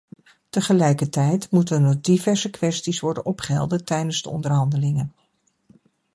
Tegelijkertijd 0.49 1.51
moeten 1.51 1.83
er 1.83 2.01
diverse 2.01 2.49
kwesties 2.49 2.99
worden 2.99 3.25
opgehelderd 3.25 3.85
tijdens 3.85 4.21
de 4.21 4.29
onderhandelingen. 4.29 5.13